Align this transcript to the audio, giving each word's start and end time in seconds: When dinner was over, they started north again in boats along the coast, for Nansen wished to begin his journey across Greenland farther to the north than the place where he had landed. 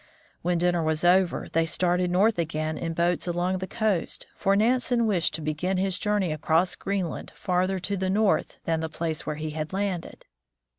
When 0.41 0.57
dinner 0.57 0.81
was 0.81 1.03
over, 1.03 1.45
they 1.53 1.63
started 1.67 2.09
north 2.09 2.39
again 2.39 2.75
in 2.75 2.93
boats 2.95 3.27
along 3.27 3.59
the 3.59 3.67
coast, 3.67 4.25
for 4.35 4.55
Nansen 4.55 5.05
wished 5.05 5.35
to 5.35 5.43
begin 5.43 5.77
his 5.77 5.99
journey 5.99 6.31
across 6.31 6.73
Greenland 6.73 7.29
farther 7.35 7.77
to 7.81 7.95
the 7.95 8.09
north 8.09 8.57
than 8.65 8.79
the 8.79 8.89
place 8.89 9.27
where 9.27 9.35
he 9.35 9.51
had 9.51 9.73
landed. 9.73 10.25